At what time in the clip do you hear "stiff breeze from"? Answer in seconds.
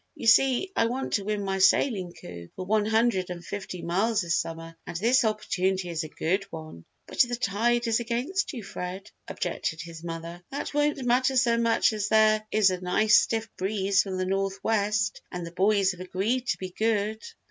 13.21-14.17